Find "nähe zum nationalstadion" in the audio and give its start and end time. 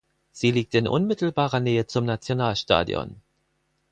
1.59-3.21